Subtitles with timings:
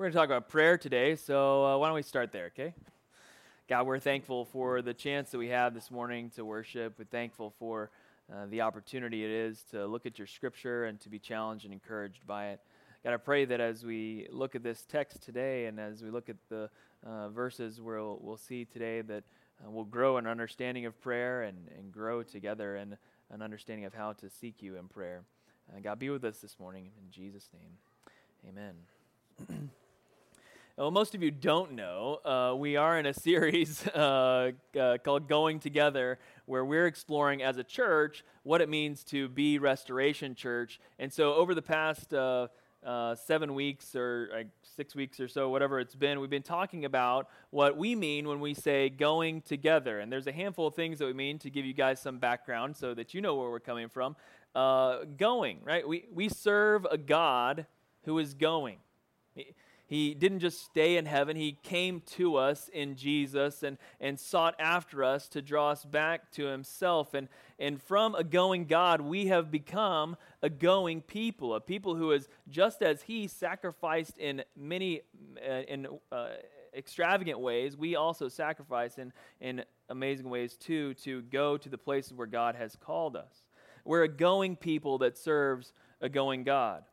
[0.00, 2.72] We're going to talk about prayer today, so uh, why don't we start there, okay?
[3.68, 6.94] God, we're thankful for the chance that we have this morning to worship.
[6.98, 7.90] We're thankful for
[8.32, 11.74] uh, the opportunity it is to look at your scripture and to be challenged and
[11.74, 12.60] encouraged by it.
[13.04, 16.30] God, I pray that as we look at this text today and as we look
[16.30, 16.70] at the
[17.06, 19.24] uh, verses, we'll, we'll see today that
[19.62, 22.96] uh, we'll grow an understanding of prayer and, and grow together in
[23.30, 25.24] an understanding of how to seek you in prayer.
[25.70, 26.88] Uh, God, be with us this morning.
[27.04, 29.68] In Jesus' name, amen.
[30.76, 35.28] well, most of you don't know, uh, we are in a series uh, uh, called
[35.28, 40.80] Going Together, where we're exploring as a church what it means to be Restoration Church.
[40.98, 42.48] And so, over the past uh,
[42.84, 47.28] uh, seven weeks or six weeks or so, whatever it's been, we've been talking about
[47.50, 50.00] what we mean when we say going together.
[50.00, 52.76] And there's a handful of things that we mean to give you guys some background
[52.76, 54.16] so that you know where we're coming from
[54.54, 55.86] uh, going, right?
[55.86, 57.66] We, we serve a God
[58.04, 58.78] who is going.
[59.34, 59.54] He,
[59.90, 64.54] he didn't just stay in heaven, He came to us in Jesus and, and sought
[64.60, 67.12] after us to draw us back to Himself.
[67.12, 67.26] And,
[67.58, 72.28] and from a going God, we have become a going people, a people who is
[72.48, 75.00] just as He sacrificed in many
[75.44, 76.28] uh, in, uh,
[76.72, 82.12] extravagant ways, we also sacrifice in, in amazing ways too to go to the places
[82.12, 83.42] where God has called us.
[83.84, 86.84] We're a going people that serves a going God.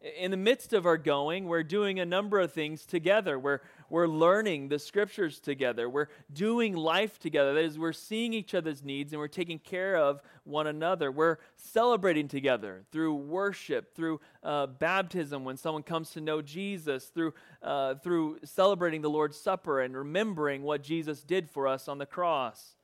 [0.00, 3.36] In the midst of our going, we're doing a number of things together.
[3.36, 3.60] We're,
[3.90, 5.90] we're learning the scriptures together.
[5.90, 7.54] We're doing life together.
[7.54, 11.10] That is, we're seeing each other's needs and we're taking care of one another.
[11.10, 17.34] We're celebrating together through worship, through uh, baptism when someone comes to know Jesus, through,
[17.62, 22.06] uh, through celebrating the Lord's Supper and remembering what Jesus did for us on the
[22.06, 22.76] cross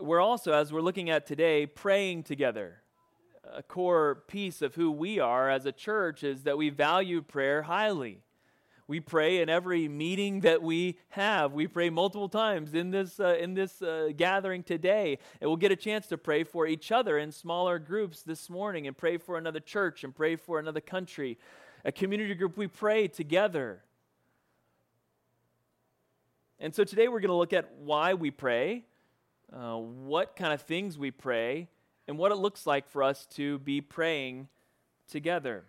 [0.00, 2.82] we're also, as we're looking at today, praying together.
[3.54, 7.62] A core piece of who we are as a church is that we value prayer
[7.62, 8.22] highly.
[8.86, 11.52] We pray in every meeting that we have.
[11.52, 15.18] We pray multiple times in this, uh, in this uh, gathering today.
[15.40, 18.86] And we'll get a chance to pray for each other in smaller groups this morning
[18.86, 21.38] and pray for another church and pray for another country.
[21.84, 23.82] A community group, we pray together.
[26.58, 28.84] And so today we're going to look at why we pray
[29.52, 31.68] uh, what kind of things we pray,
[32.08, 34.48] and what it looks like for us to be praying
[35.08, 35.64] together.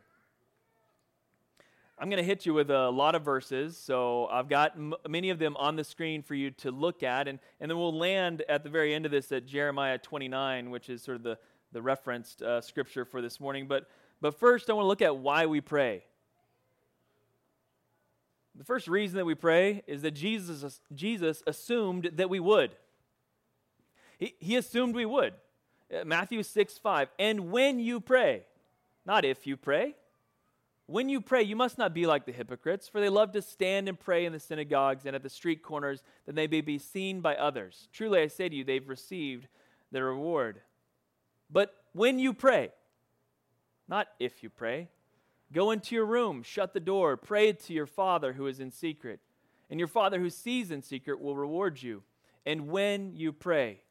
[2.00, 5.32] I'm going to hit you with a lot of verses, so I've got m- many
[5.32, 8.42] of them on the screen for you to look at, and, and then we'll land
[8.48, 11.38] at the very end of this at Jeremiah 29, which is sort of the,
[11.74, 13.68] the referenced uh, scripture for this morning.
[13.68, 13.90] But,
[14.22, 16.06] but first, I want to look at why we pray.
[18.56, 22.72] The first reason that we pray is that Jesus, Jesus assumed that we would.
[24.18, 25.34] He, he assumed we would.
[25.94, 27.10] Uh, Matthew 6 5.
[27.18, 28.44] And when you pray,
[29.06, 29.96] not if you pray,
[30.90, 33.88] when you pray, you must not be like the hypocrites, for they love to stand
[33.88, 37.22] and pray in the synagogues and at the street corners, that they may be seen
[37.22, 37.90] by others.
[37.94, 39.48] Truly, I say to you, they've received
[39.92, 40.62] their reward.
[41.48, 42.72] But when you pray,
[43.88, 44.90] not if you pray,
[45.52, 49.20] go into your room, shut the door, pray to your Father who is in secret,
[49.70, 52.02] and your Father who sees in secret will reward you.
[52.48, 53.82] And when you pray,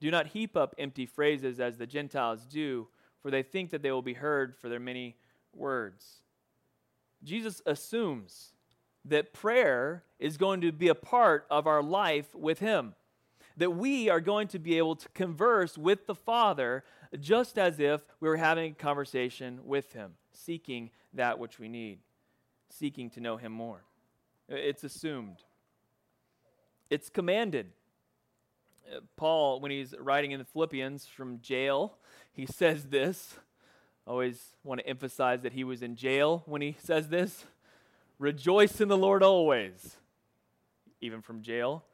[0.00, 2.88] do not heap up empty phrases as the Gentiles do,
[3.20, 5.16] for they think that they will be heard for their many
[5.54, 6.22] words.
[7.22, 8.52] Jesus assumes
[9.04, 12.94] that prayer is going to be a part of our life with Him,
[13.56, 16.84] that we are going to be able to converse with the Father
[17.18, 21.98] just as if we were having a conversation with Him, seeking that which we need,
[22.70, 23.84] seeking to know Him more.
[24.48, 25.44] It's assumed,
[26.88, 27.72] it's commanded.
[29.16, 31.96] Paul, when he's writing in the Philippians from jail,
[32.32, 33.36] he says this.
[34.06, 37.44] Always want to emphasize that he was in jail when he says this.
[38.18, 39.96] Rejoice in the Lord always,
[41.00, 41.84] even from jail.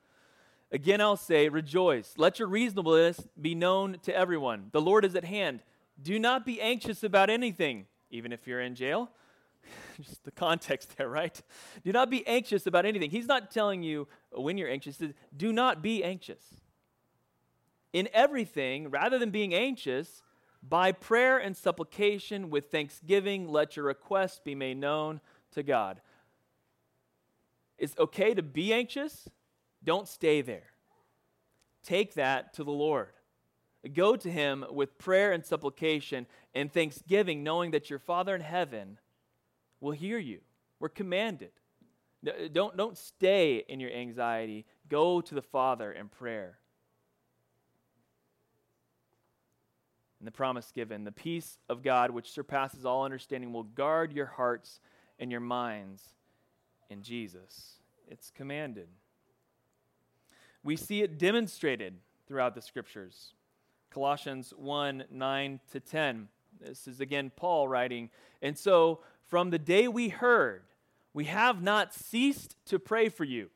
[0.72, 2.14] Again, I'll say, rejoice.
[2.16, 4.68] Let your reasonableness be known to everyone.
[4.72, 5.60] The Lord is at hand.
[6.02, 9.10] Do not be anxious about anything, even if you're in jail.
[10.00, 11.40] Just the context there, right?
[11.84, 13.10] Do not be anxious about anything.
[13.10, 15.00] He's not telling you when you're anxious.
[15.36, 16.42] Do not be anxious
[17.92, 20.22] in everything, rather than being anxious,
[20.62, 25.20] by prayer and supplication with thanksgiving, let your requests be made known
[25.52, 26.00] to God.
[27.78, 29.28] It's okay to be anxious,
[29.84, 30.70] don't stay there.
[31.84, 33.10] Take that to the Lord.
[33.94, 38.98] Go to Him with prayer and supplication and thanksgiving, knowing that your Father in heaven
[39.80, 40.40] will hear you.
[40.80, 41.52] We're commanded.
[42.52, 44.66] Don't, don't stay in your anxiety.
[44.88, 46.58] Go to the Father in prayer.
[50.18, 51.04] And the promise given.
[51.04, 54.80] The peace of God, which surpasses all understanding, will guard your hearts
[55.18, 56.02] and your minds
[56.90, 57.76] in Jesus.
[58.08, 58.88] It's commanded.
[60.62, 61.94] We see it demonstrated
[62.26, 63.34] throughout the scriptures.
[63.90, 66.28] Colossians 1 9 to 10.
[66.60, 68.10] This is again Paul writing.
[68.42, 70.62] And so, from the day we heard,
[71.12, 73.50] we have not ceased to pray for you,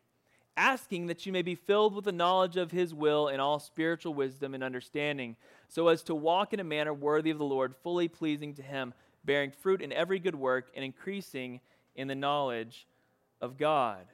[0.60, 4.12] asking that you may be filled with the knowledge of his will and all spiritual
[4.12, 5.34] wisdom and understanding,
[5.68, 8.92] so as to walk in a manner worthy of the Lord, fully pleasing to him,
[9.24, 11.60] bearing fruit in every good work and increasing
[11.96, 12.86] in the knowledge
[13.40, 14.06] of God.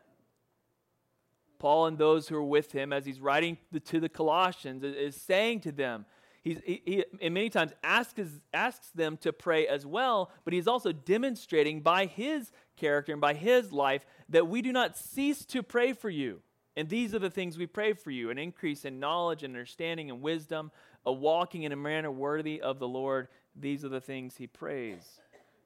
[1.59, 5.61] Paul and those who are with him, as he's writing to the Colossians, is saying
[5.61, 6.07] to them,
[6.43, 8.21] he's, he, he and many times asks,
[8.55, 13.35] asks them to pray as well, but he's also demonstrating by his character and by
[13.35, 16.41] his life that we do not cease to pray for you.
[16.77, 20.11] And these are the things we pray for you an increase in knowledge and understanding
[20.11, 20.71] and wisdom,
[21.05, 23.29] a walking in a manner worthy of the Lord.
[23.55, 25.21] These are the things he prays.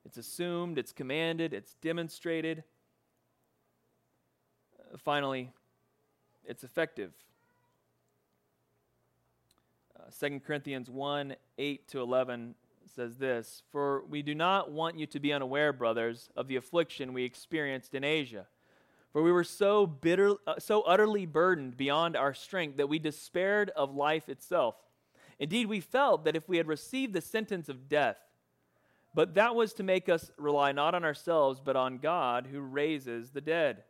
[0.05, 2.63] It's assumed, it's commanded, it's demonstrated.
[4.97, 5.51] Finally,
[6.45, 7.13] it's effective.
[9.99, 12.55] Uh, 2 Corinthians 1 8 to 11
[12.95, 17.13] says this For we do not want you to be unaware, brothers, of the affliction
[17.13, 18.47] we experienced in Asia.
[19.13, 23.71] For we were so bitter, uh, so utterly burdened beyond our strength that we despaired
[23.71, 24.77] of life itself.
[25.39, 28.19] Indeed, we felt that if we had received the sentence of death,
[29.15, 33.31] but that was to make us rely not on ourselves, but on God who raises
[33.31, 33.83] the dead.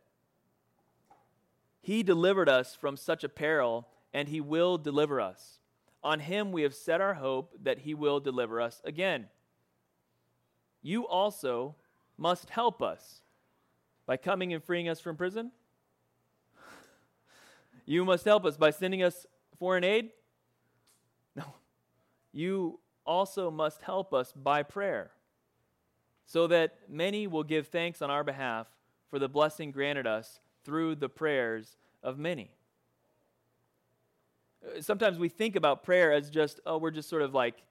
[1.81, 5.60] He delivered us from such a peril, and He will deliver us.
[6.03, 9.27] On Him we have set our hope that He will deliver us again.
[10.81, 11.75] You also
[12.17, 13.21] must help us
[14.05, 15.51] by coming and freeing us from prison.
[17.85, 19.25] You must help us by sending us
[19.57, 20.11] foreign aid.
[21.35, 21.43] No.
[22.31, 25.11] You also must help us by prayer,
[26.25, 28.67] so that many will give thanks on our behalf
[29.09, 32.51] for the blessing granted us through the prayers of many.
[34.79, 37.63] Sometimes we think about prayer as just, oh, we're just sort of like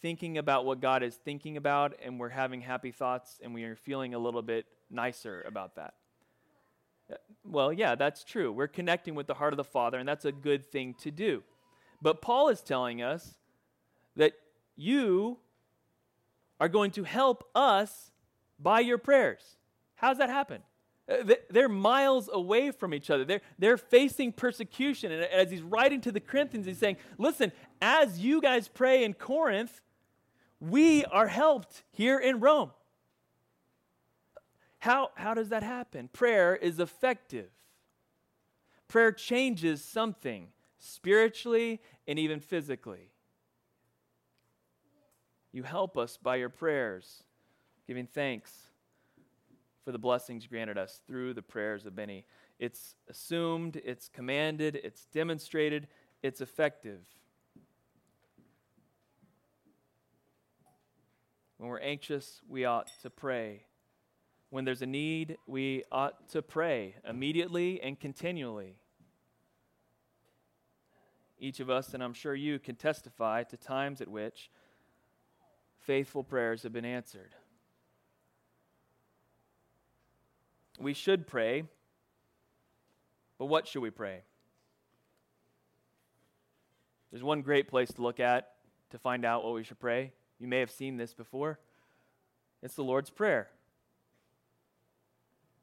[0.00, 3.76] thinking about what God is thinking about, and we're having happy thoughts, and we are
[3.76, 5.94] feeling a little bit nicer about that.
[7.12, 8.50] Uh, well, yeah, that's true.
[8.50, 11.42] We're connecting with the heart of the Father, and that's a good thing to do.
[12.00, 13.34] But Paul is telling us
[14.16, 14.32] that
[14.76, 15.38] you
[16.58, 18.10] are going to help us
[18.58, 19.56] by your prayers.
[19.96, 20.62] How's that happen?
[21.10, 23.24] Uh, they're miles away from each other.
[23.24, 25.10] They're, they're facing persecution.
[25.10, 27.50] And as he's writing to the Corinthians, he's saying, Listen,
[27.82, 29.80] as you guys pray in Corinth,
[30.60, 32.70] we are helped here in Rome.
[34.78, 36.08] How, how does that happen?
[36.12, 37.50] Prayer is effective.
[38.88, 40.48] Prayer changes something
[40.78, 43.10] spiritually and even physically.
[45.52, 47.24] You help us by your prayers,
[47.86, 48.69] giving thanks
[49.90, 52.24] for the blessings granted us through the prayers of many.
[52.60, 55.88] It's assumed, it's commanded, it's demonstrated,
[56.22, 57.00] it's effective.
[61.56, 63.64] When we're anxious, we ought to pray.
[64.50, 68.76] When there's a need, we ought to pray immediately and continually.
[71.40, 74.52] Each of us, and I'm sure you, can testify to times at which
[75.80, 77.34] faithful prayers have been answered.
[80.80, 81.64] We should pray,
[83.38, 84.22] but what should we pray?
[87.10, 88.52] There's one great place to look at
[88.90, 90.12] to find out what we should pray.
[90.38, 91.58] You may have seen this before.
[92.62, 93.48] It's the Lord's Prayer.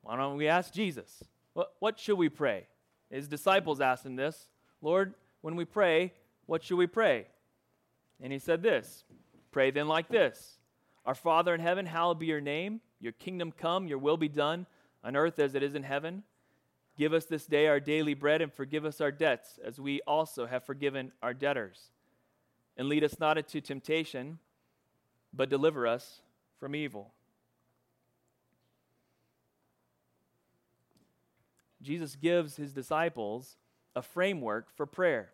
[0.03, 1.23] Why don't we ask Jesus?
[1.53, 2.67] What, what should we pray?
[3.09, 4.47] His disciples asked him this
[4.81, 6.13] Lord, when we pray,
[6.45, 7.25] what should we pray?
[8.21, 9.03] And he said this
[9.51, 10.57] Pray then like this
[11.05, 12.81] Our Father in heaven, hallowed be your name.
[12.99, 14.67] Your kingdom come, your will be done
[15.07, 16.21] on earth as it is in heaven.
[16.97, 20.45] Give us this day our daily bread and forgive us our debts as we also
[20.45, 21.91] have forgiven our debtors.
[22.75, 24.37] And lead us not into temptation,
[25.33, 26.19] but deliver us
[26.59, 27.13] from evil.
[31.81, 33.55] Jesus gives his disciples
[33.95, 35.29] a framework for prayer.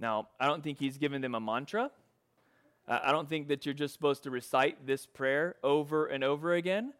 [0.00, 1.92] Now, I don't think he's given them a mantra.
[2.88, 6.92] I don't think that you're just supposed to recite this prayer over and over again.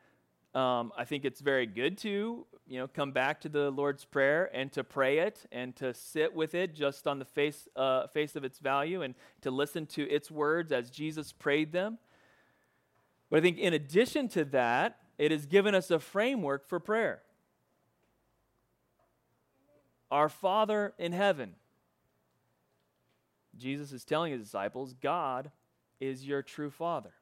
[0.55, 4.51] Um, I think it's very good to, you know, come back to the Lord's Prayer
[4.53, 8.37] and to pray it and to sit with it just on the face, uh, face
[8.37, 11.99] of its value and to listen to its words as Jesus prayed them.
[13.31, 17.23] But I think in addition to that, it has given us a framework for prayer.
[20.11, 21.55] Our Father in heaven.
[23.57, 25.51] Jesus is telling his disciples, God
[25.99, 27.13] is your true Father.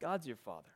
[0.00, 0.68] God's your Father.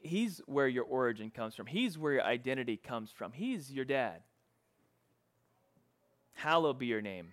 [0.00, 1.66] He's where your origin comes from.
[1.66, 3.32] He's where your identity comes from.
[3.32, 4.20] He's your dad.
[6.34, 7.28] Hallowed be your name.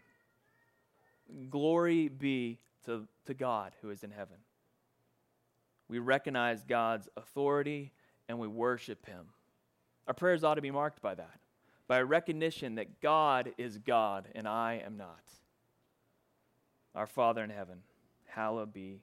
[1.50, 4.38] Glory be to, to God who is in heaven.
[5.88, 7.92] We recognize God's authority
[8.28, 9.28] and we worship him.
[10.08, 11.40] Our prayers ought to be marked by that,
[11.88, 15.24] by a recognition that God is God and I am not.
[16.96, 17.80] Our Father in heaven,
[18.26, 19.02] hallowed be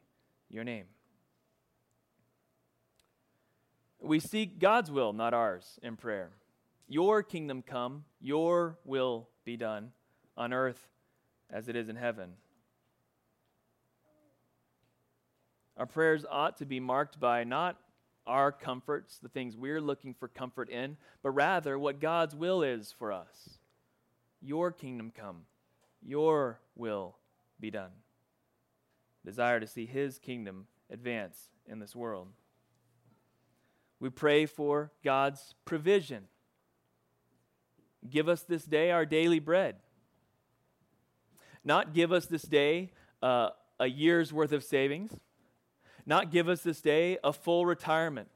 [0.48, 0.86] your name.
[4.02, 6.30] We seek God's will, not ours, in prayer.
[6.88, 9.92] Your kingdom come, your will be done
[10.36, 10.88] on earth
[11.48, 12.32] as it is in heaven.
[15.76, 17.78] Our prayers ought to be marked by not
[18.26, 22.92] our comforts, the things we're looking for comfort in, but rather what God's will is
[22.98, 23.58] for us.
[24.40, 25.42] Your kingdom come,
[26.04, 27.16] your will
[27.60, 27.92] be done.
[29.24, 32.28] Desire to see His kingdom advance in this world.
[34.02, 36.24] We pray for God's provision.
[38.10, 39.76] Give us this day our daily bread.
[41.64, 42.90] Not give us this day
[43.22, 45.12] uh, a year's worth of savings
[46.06, 48.28] not give us this day a full retirement.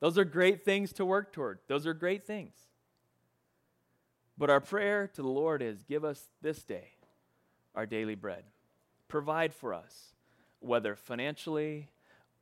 [0.00, 1.58] Those are great things to work toward.
[1.66, 2.54] Those are great things.
[4.36, 6.88] But our prayer to the Lord is give us this day
[7.74, 8.44] our daily bread.
[9.08, 10.14] Provide for us,
[10.60, 11.88] whether financially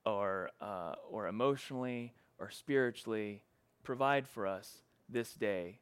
[0.04, 3.42] or, uh, or emotionally or spiritually,
[3.82, 5.78] provide for us this day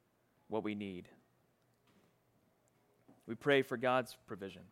[0.48, 1.08] what we need.
[3.26, 4.62] We pray for God's provision.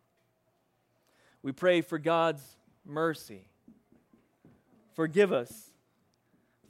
[1.42, 2.42] We pray for God's
[2.84, 3.46] mercy.
[4.94, 5.70] Forgive us.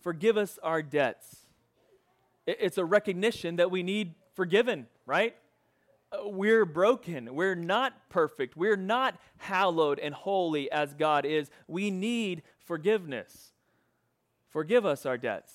[0.01, 1.47] Forgive us our debts.
[2.47, 5.35] It's a recognition that we need forgiven, right?
[6.11, 7.35] Uh, we're broken.
[7.35, 8.57] We're not perfect.
[8.57, 11.51] We're not hallowed and holy as God is.
[11.67, 13.53] We need forgiveness.
[14.49, 15.53] Forgive us our debts.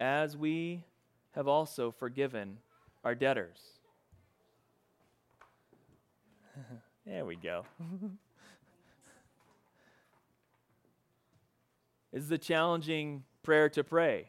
[0.00, 0.84] As we
[1.32, 2.58] have also forgiven
[3.04, 3.58] our debtors.
[7.06, 7.64] there we go.
[12.12, 14.28] This is a challenging prayer to pray.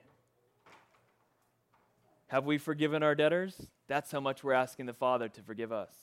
[2.27, 3.67] Have we forgiven our debtors?
[3.87, 5.93] That's how much we're asking the Father to forgive us.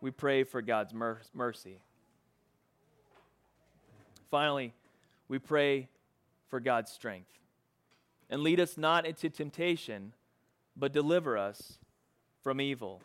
[0.00, 1.80] We pray for God's mer- mercy.
[4.30, 4.72] Finally,
[5.28, 5.88] we pray
[6.48, 7.30] for God's strength.
[8.28, 10.12] And lead us not into temptation,
[10.76, 11.78] but deliver us
[12.42, 13.02] from evil.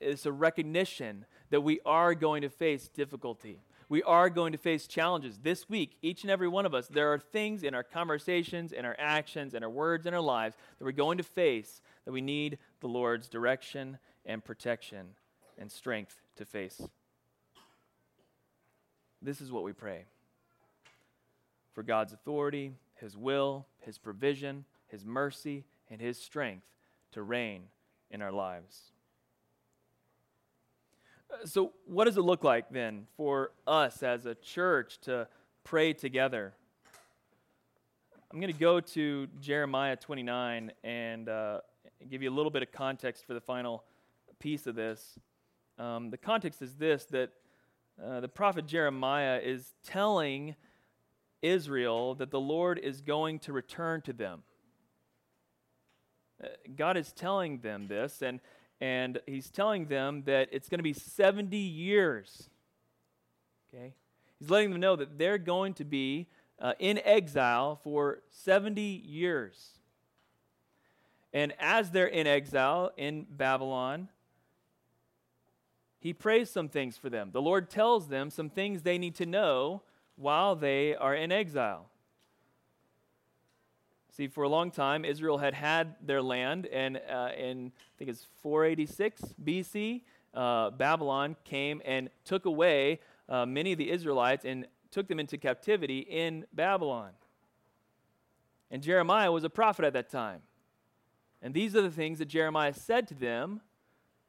[0.00, 4.86] It's a recognition that we are going to face difficulty we are going to face
[4.86, 6.88] challenges this week, each and every one of us.
[6.88, 10.56] There are things in our conversations, in our actions, in our words, in our lives
[10.78, 15.10] that we're going to face that we need the Lord's direction and protection
[15.56, 16.82] and strength to face.
[19.22, 20.04] This is what we pray
[21.74, 26.66] for God's authority, His will, His provision, His mercy, and His strength
[27.12, 27.62] to reign
[28.10, 28.92] in our lives.
[31.44, 35.28] So, what does it look like then for us as a church to
[35.64, 36.54] pray together?
[38.32, 41.60] I'm going to go to Jeremiah 29 and uh,
[42.10, 43.84] give you a little bit of context for the final
[44.38, 45.18] piece of this.
[45.78, 47.30] Um, the context is this that
[48.04, 50.54] uh, the prophet Jeremiah is telling
[51.42, 54.42] Israel that the Lord is going to return to them.
[56.42, 58.40] Uh, God is telling them this, and
[58.80, 62.50] and he's telling them that it's going to be 70 years.
[63.72, 63.94] Okay?
[64.38, 69.78] He's letting them know that they're going to be uh, in exile for 70 years.
[71.32, 74.08] And as they're in exile in Babylon,
[75.98, 77.30] he prays some things for them.
[77.32, 79.82] The Lord tells them some things they need to know
[80.16, 81.88] while they are in exile.
[84.12, 88.10] See, for a long time, Israel had had their land, and uh, in, I think
[88.10, 94.66] it's 486 BC, uh, Babylon came and took away uh, many of the Israelites and
[94.90, 97.10] took them into captivity in Babylon.
[98.70, 100.40] And Jeremiah was a prophet at that time.
[101.42, 103.60] And these are the things that Jeremiah said to them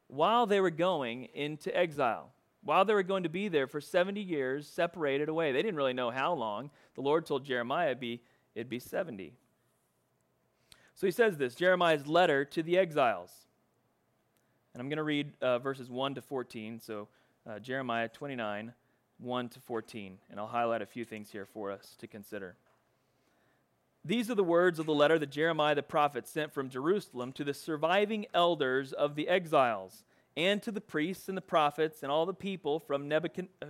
[0.08, 2.32] while they were going into exile,
[2.64, 5.52] while they were going to be there for 70 years, separated away.
[5.52, 6.70] They didn't really know how long.
[6.96, 8.22] The Lord told Jeremiah it'd be,
[8.56, 9.34] it'd be 70.
[10.96, 13.32] So he says this Jeremiah's letter to the exiles.
[14.74, 16.80] And I'm going to read uh, verses 1 to 14.
[16.80, 17.08] So
[17.50, 18.74] uh, Jeremiah 29,
[19.20, 20.18] 1 to 14.
[20.30, 22.56] And I'll highlight a few things here for us to consider.
[24.08, 27.44] These are the words of the letter that Jeremiah the prophet sent from Jerusalem to
[27.44, 30.06] the surviving elders of the exiles,
[30.38, 33.12] and to the priests and the prophets and all the people from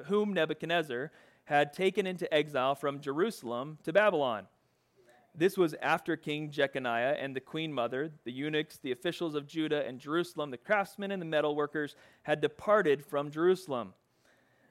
[0.05, 1.11] whom Nebuchadnezzar
[1.45, 4.45] had taken into exile from Jerusalem to Babylon.
[5.33, 9.87] This was after King Jeconiah and the queen mother, the eunuchs, the officials of Judah
[9.87, 13.95] and Jerusalem, the craftsmen and the metalworkers had departed from Jerusalem.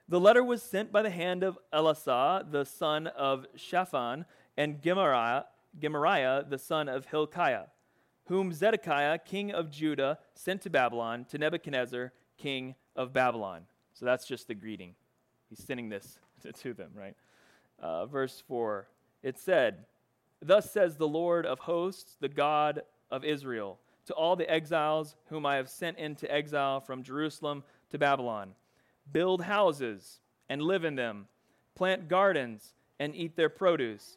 [0.09, 5.43] The letter was sent by the hand of Elasah, the son of Shaphan, and Gemariah,
[5.81, 7.67] Gemariah, the son of Hilkiah,
[8.27, 13.63] whom Zedekiah, king of Judah, sent to Babylon to Nebuchadnezzar, king of Babylon.
[13.93, 14.95] So that's just the greeting.
[15.49, 16.19] He's sending this
[16.61, 17.17] to them, right?
[17.79, 18.89] Uh, verse 4
[19.23, 19.87] it said,
[20.41, 25.45] Thus says the Lord of hosts, the God of Israel, to all the exiles whom
[25.45, 28.55] I have sent into exile from Jerusalem to Babylon
[29.13, 31.27] build houses and live in them,
[31.75, 34.17] plant gardens and eat their produce.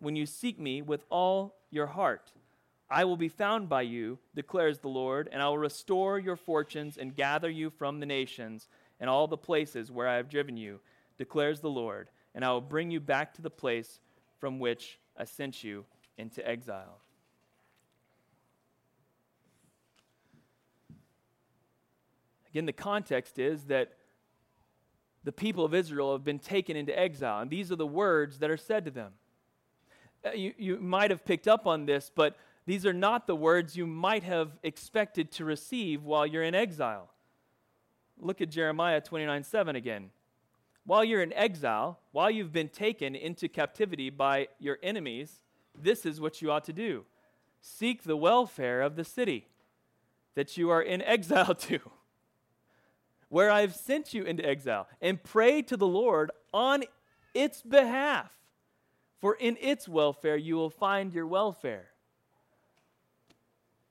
[0.00, 2.32] when you seek me with all your heart.
[2.88, 6.96] I will be found by you, declares the Lord, and I will restore your fortunes
[6.96, 8.68] and gather you from the nations
[9.00, 10.80] and all the places where I have driven you,
[11.18, 14.00] declares the Lord, and I will bring you back to the place
[14.38, 15.84] from which I sent you
[16.16, 17.00] into exile.
[22.50, 23.92] Again, the context is that
[25.24, 28.48] the people of Israel have been taken into exile, and these are the words that
[28.48, 29.12] are said to them.
[30.26, 32.36] Uh, you, you might have picked up on this, but
[32.66, 37.10] these are not the words you might have expected to receive while you're in exile.
[38.18, 40.10] Look at Jeremiah 29 7 again.
[40.84, 45.40] While you're in exile, while you've been taken into captivity by your enemies,
[45.80, 47.04] this is what you ought to do
[47.60, 49.48] seek the welfare of the city
[50.34, 51.80] that you are in exile to
[53.28, 56.84] where I have sent you into exile, and pray to the Lord on
[57.34, 58.30] its behalf,
[59.20, 61.88] for in its welfare you will find your welfare.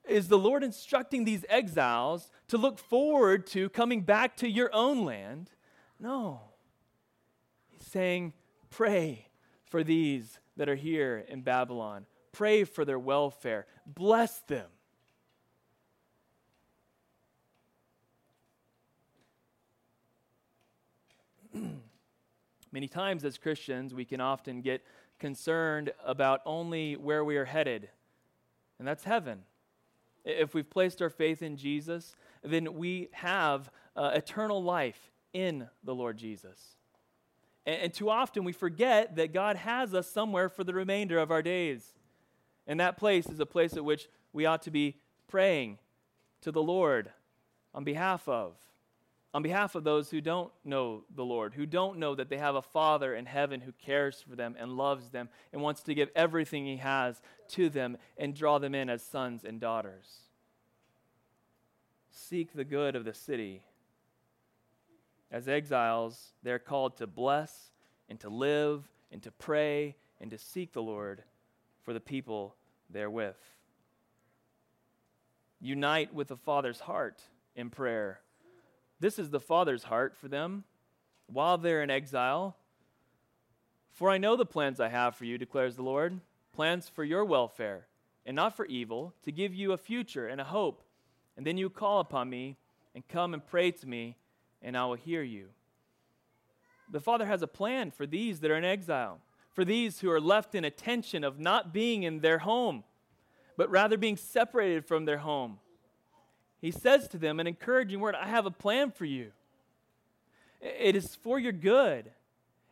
[0.07, 5.03] Is the Lord instructing these exiles to look forward to coming back to your own
[5.03, 5.49] land?
[5.99, 6.41] No.
[7.71, 8.33] He's saying,
[8.69, 9.29] pray
[9.65, 12.05] for these that are here in Babylon.
[12.31, 13.65] Pray for their welfare.
[13.87, 14.67] Bless them.
[22.71, 24.83] Many times as Christians, we can often get
[25.25, 27.89] concerned about only where we are headed,
[28.77, 29.41] and that's heaven.
[30.23, 35.95] If we've placed our faith in Jesus, then we have uh, eternal life in the
[35.95, 36.75] Lord Jesus.
[37.65, 41.31] And, and too often we forget that God has us somewhere for the remainder of
[41.31, 41.95] our days.
[42.67, 45.79] And that place is a place at which we ought to be praying
[46.41, 47.09] to the Lord
[47.73, 48.53] on behalf of
[49.35, 52.55] on behalf of those who don't know the Lord, who don't know that they have
[52.55, 56.07] a Father in heaven who cares for them and loves them and wants to give
[56.15, 60.07] everything He has to them and draw them in as sons and daughters.
[62.09, 63.63] Seek the good of the city.
[65.29, 67.71] As exiles, they're called to bless
[68.07, 71.23] and to live and to pray and to seek the Lord
[71.83, 72.55] for the people
[72.89, 73.35] they're with.
[75.59, 77.21] Unite with the Father's heart
[77.57, 78.21] in prayer
[78.99, 80.63] this is the Father's heart for them
[81.27, 82.55] while they're in exile.
[83.91, 86.19] For I know the plans I have for you, declares the Lord
[86.53, 87.87] plans for your welfare
[88.25, 90.81] and not for evil, to give you a future and a hope.
[91.37, 92.57] And then you call upon me
[92.95, 94.17] and come and pray to me,
[94.61, 95.49] and I will hear you.
[96.89, 99.19] The Father has a plan for these that are in exile,
[99.53, 102.83] for these who are left in a tension of not being in their home,
[103.57, 105.59] but rather being separated from their home
[106.65, 109.31] he says to them an encouraging word I have a plan for you.
[110.59, 112.09] It is for your good.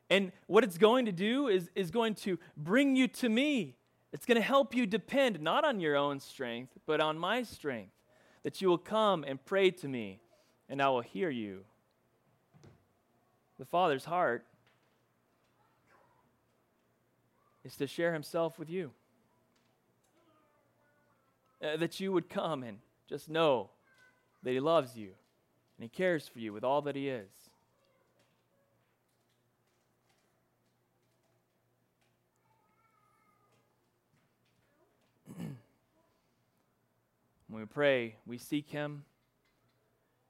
[0.10, 3.76] And what it's going to do is, is going to bring you to me.
[4.12, 7.92] It's going to help you depend not on your own strength, but on my strength.
[8.42, 10.20] That you will come and pray to me,
[10.68, 11.64] and I will hear you.
[13.60, 14.44] The Father's heart
[17.64, 18.92] is to share himself with you.
[21.64, 23.70] uh, that you would come and just know
[24.44, 25.12] that He loves you
[25.78, 27.32] and He cares for you with all that He is.
[37.48, 39.04] when we pray, we seek Him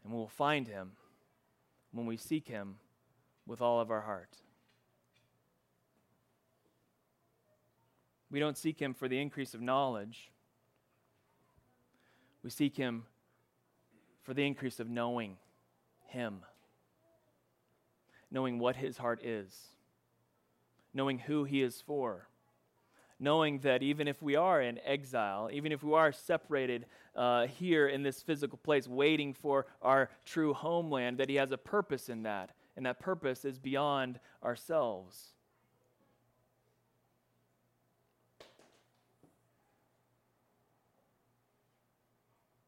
[0.04, 0.92] and we will find Him
[1.92, 2.76] when we seek Him
[3.46, 4.38] with all of our heart.
[8.30, 10.32] We don't seek Him for the increase of knowledge.
[12.44, 13.04] We seek Him
[14.24, 15.38] for the increase of knowing
[16.08, 16.42] Him,
[18.32, 19.68] knowing what His heart is,
[20.94, 22.28] knowing who He is for,
[23.20, 27.88] knowing that even if we are in exile, even if we are separated uh, here
[27.88, 32.24] in this physical place, waiting for our true homeland, that He has a purpose in
[32.24, 35.33] that, and that purpose is beyond ourselves.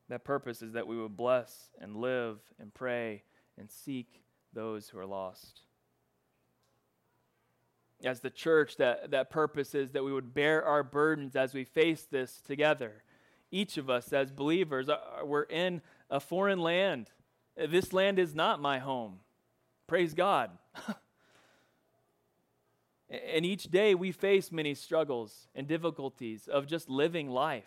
[0.09, 3.23] That purpose is that we would bless and live and pray
[3.57, 4.21] and seek
[4.53, 5.61] those who are lost.
[8.03, 11.63] As the church, that, that purpose is that we would bear our burdens as we
[11.63, 13.03] face this together.
[13.51, 17.09] Each of us, as believers, are, we're in a foreign land.
[17.59, 19.19] Uh, this land is not my home.
[19.87, 20.51] Praise God.
[23.09, 27.65] and each day we face many struggles and difficulties of just living life.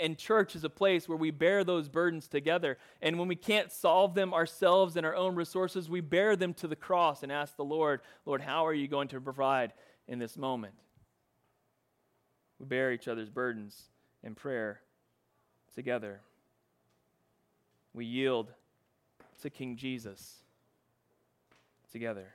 [0.00, 2.76] And church is a place where we bear those burdens together.
[3.00, 6.66] And when we can't solve them ourselves in our own resources, we bear them to
[6.66, 9.72] the cross and ask the Lord, Lord, how are you going to provide
[10.08, 10.74] in this moment?
[12.58, 13.80] We bear each other's burdens
[14.24, 14.80] in prayer
[15.74, 16.20] together.
[17.94, 18.50] We yield
[19.42, 20.36] to King Jesus
[21.92, 22.26] together.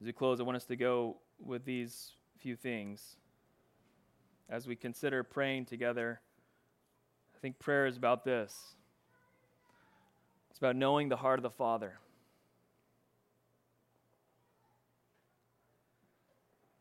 [0.00, 2.12] As we close, I want us to go with these
[2.44, 3.16] few things.
[4.50, 6.20] As we consider praying together,
[7.34, 8.74] I think prayer is about this
[10.50, 11.94] it's about knowing the heart of the Father.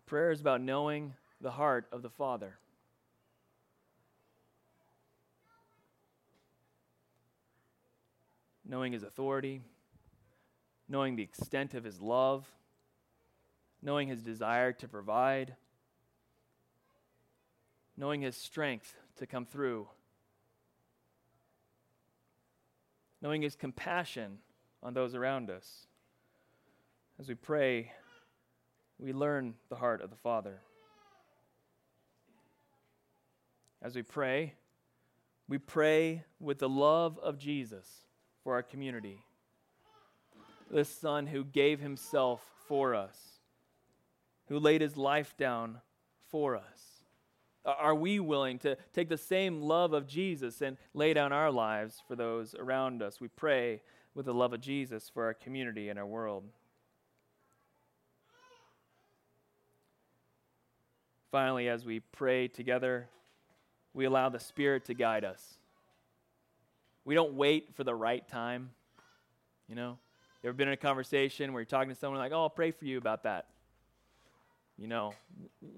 [0.05, 2.57] Prayer is about knowing the heart of the Father.
[8.65, 9.61] Knowing his authority,
[10.89, 12.51] knowing the extent of his love
[13.83, 15.55] knowing his desire to provide,
[17.97, 19.87] knowing his strength to come through,
[23.21, 24.37] knowing his compassion
[24.81, 25.85] on those around us.
[27.19, 27.91] As we pray,
[28.97, 30.61] we learn the heart of the Father.
[33.81, 34.53] As we pray,
[35.49, 37.85] we pray with the love of Jesus
[38.45, 39.19] for our community,
[40.71, 43.32] this Son who gave himself for us
[44.53, 45.79] who laid his life down
[46.29, 47.01] for us?
[47.65, 52.03] Are we willing to take the same love of Jesus and lay down our lives
[52.07, 53.19] for those around us?
[53.19, 53.81] We pray
[54.13, 56.43] with the love of Jesus for our community and our world.
[61.31, 63.09] Finally, as we pray together,
[63.95, 65.57] we allow the Spirit to guide us.
[67.05, 68.69] We don't wait for the right time.
[69.67, 69.97] You know,
[70.43, 72.69] you ever been in a conversation where you're talking to someone like, oh, I'll pray
[72.69, 73.47] for you about that
[74.77, 75.13] you know,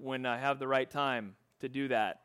[0.00, 2.20] when I have the right time to do that.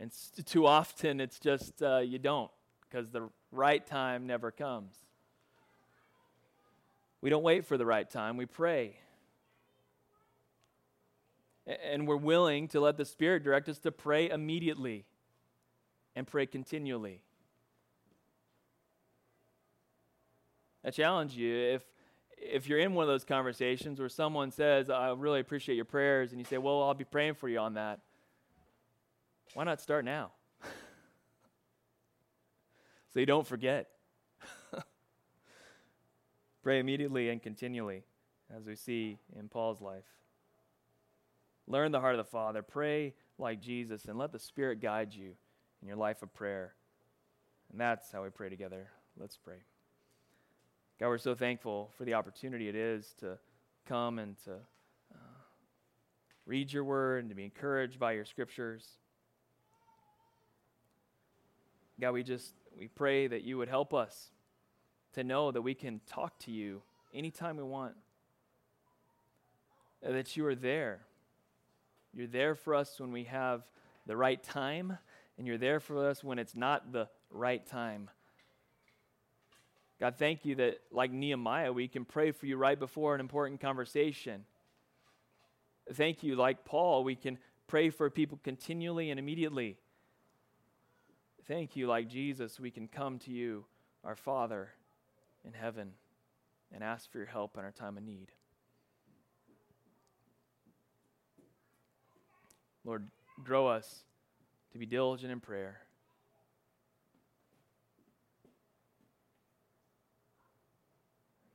[0.00, 2.50] And st- too often it's just uh, you don't
[2.88, 4.94] because the right time never comes.
[7.20, 8.96] We don't wait for the right time, we pray.
[11.66, 15.04] And we're willing to let the Spirit direct us to pray immediately
[16.16, 17.22] and pray continually.
[20.84, 21.82] I challenge you if
[22.40, 26.30] if you're in one of those conversations where someone says, I really appreciate your prayers,
[26.30, 28.00] and you say, Well, I'll be praying for you on that,
[29.54, 30.32] why not start now?
[33.12, 33.88] so you don't forget.
[36.62, 38.04] Pray immediately and continually,
[38.54, 40.04] as we see in Paul's life.
[41.66, 42.62] Learn the heart of the Father.
[42.62, 45.32] Pray like Jesus, and let the Spirit guide you
[45.82, 46.74] in your life of prayer.
[47.70, 48.88] And that's how we pray together.
[49.18, 49.58] Let's pray.
[51.00, 53.38] God, we're so thankful for the opportunity it is to
[53.86, 54.54] come and to
[55.14, 55.18] uh,
[56.44, 58.84] read your word and to be encouraged by your scriptures.
[62.00, 64.32] God, we just we pray that you would help us
[65.12, 66.82] to know that we can talk to you
[67.14, 67.94] anytime we want.
[70.02, 71.00] That you are there.
[72.12, 73.62] You're there for us when we have
[74.06, 74.98] the right time,
[75.36, 78.10] and you're there for us when it's not the right time.
[80.00, 83.60] God, thank you that, like Nehemiah, we can pray for you right before an important
[83.60, 84.44] conversation.
[85.92, 89.76] Thank you, like Paul, we can pray for people continually and immediately.
[91.46, 93.64] Thank you, like Jesus, we can come to you,
[94.04, 94.70] our Father
[95.44, 95.92] in heaven,
[96.72, 98.28] and ask for your help in our time of need.
[102.84, 103.08] Lord,
[103.42, 104.04] grow us
[104.72, 105.80] to be diligent in prayer.